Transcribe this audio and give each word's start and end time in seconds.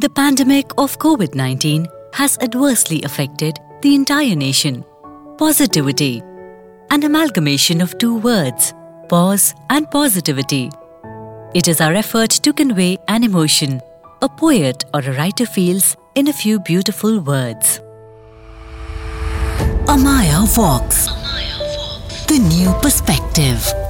The 0.00 0.08
pandemic 0.08 0.70
of 0.78 0.98
COVID 0.98 1.34
19 1.34 1.86
has 2.14 2.38
adversely 2.38 3.02
affected 3.02 3.58
the 3.82 3.94
entire 3.94 4.34
nation. 4.34 4.82
Pause-tivity, 5.36 6.22
an 6.90 7.04
amalgamation 7.04 7.82
of 7.82 7.98
two 7.98 8.16
words, 8.16 8.72
pause 9.10 9.54
and 9.68 9.90
positivity. 9.90 10.70
It 11.52 11.68
is 11.68 11.82
our 11.82 11.92
effort 11.92 12.30
to 12.30 12.54
convey 12.54 12.96
an 13.08 13.24
emotion 13.24 13.82
a 14.22 14.28
poet 14.30 14.84
or 14.94 15.00
a 15.00 15.12
writer 15.18 15.44
feels 15.44 15.94
in 16.14 16.28
a 16.28 16.32
few 16.32 16.60
beautiful 16.60 17.20
words. 17.20 17.80
Ammaya 19.84 20.46
Vox, 20.56 21.08
the 22.26 22.38
new 22.38 22.72
perspective. 22.80 23.89